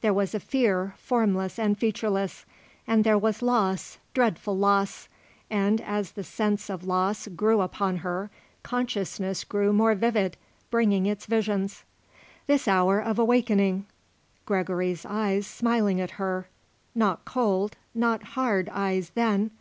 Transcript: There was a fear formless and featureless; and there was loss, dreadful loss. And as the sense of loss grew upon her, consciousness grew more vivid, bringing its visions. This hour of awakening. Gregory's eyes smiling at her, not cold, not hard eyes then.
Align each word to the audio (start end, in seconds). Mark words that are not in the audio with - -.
There 0.00 0.12
was 0.12 0.34
a 0.34 0.40
fear 0.40 0.94
formless 0.98 1.56
and 1.56 1.78
featureless; 1.78 2.44
and 2.88 3.04
there 3.04 3.16
was 3.16 3.40
loss, 3.40 3.98
dreadful 4.14 4.58
loss. 4.58 5.06
And 5.48 5.80
as 5.82 6.10
the 6.10 6.24
sense 6.24 6.68
of 6.70 6.88
loss 6.88 7.28
grew 7.28 7.60
upon 7.60 7.98
her, 7.98 8.30
consciousness 8.64 9.44
grew 9.44 9.72
more 9.72 9.94
vivid, 9.94 10.36
bringing 10.72 11.06
its 11.06 11.26
visions. 11.26 11.84
This 12.48 12.66
hour 12.66 12.98
of 12.98 13.16
awakening. 13.20 13.86
Gregory's 14.44 15.06
eyes 15.06 15.46
smiling 15.46 16.00
at 16.00 16.10
her, 16.18 16.48
not 16.92 17.24
cold, 17.24 17.76
not 17.94 18.24
hard 18.34 18.68
eyes 18.72 19.10
then. 19.10 19.52